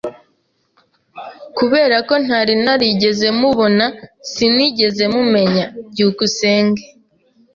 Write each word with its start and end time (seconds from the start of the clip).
Kubera 1.57 1.95
ko 2.07 2.13
ntari 2.25 2.53
narigeze 2.63 3.27
mubona, 3.39 3.85
sinigeze 4.31 5.03
mumumenya. 5.11 5.65
byukusenge 5.91 6.83